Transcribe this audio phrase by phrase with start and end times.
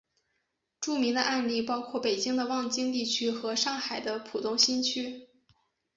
[0.79, 5.27] 著名的案例包括北京的望京地区和上海的浦东新区。